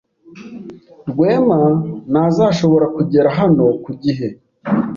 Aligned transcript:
Rwema 1.09 1.59
ntazashobora 2.11 2.85
kugera 2.95 3.27
hano 3.39 3.65
ku 3.83 3.91
gihe. 4.03 4.27